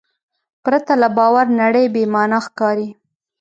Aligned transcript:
پرته 0.63 0.93
له 1.01 1.07
باور 1.17 1.45
نړۍ 1.61 1.85
بېمانا 1.95 2.39
ښکاري. 2.45 2.87